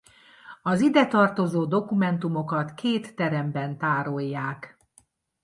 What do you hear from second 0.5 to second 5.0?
Az ide tartozó dokumentumokat két teremben tárolják.